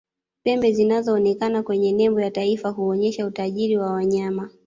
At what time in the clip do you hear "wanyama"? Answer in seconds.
3.93-4.49